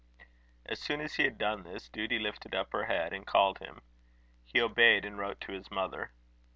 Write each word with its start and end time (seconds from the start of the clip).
As 0.65 0.79
soon 0.79 0.99
as 0.99 1.13
he 1.13 1.25
had 1.25 1.37
done 1.37 1.61
this, 1.61 1.87
Duty 1.87 2.17
lifted 2.17 2.55
up 2.55 2.71
her 2.71 2.85
head, 2.85 3.13
and 3.13 3.23
called 3.23 3.59
him. 3.59 3.83
He 4.47 4.59
obeyed, 4.59 5.05
and 5.05 5.15
wrote 5.19 5.39
to 5.41 5.51
his 5.51 5.69
mother. 5.69 6.11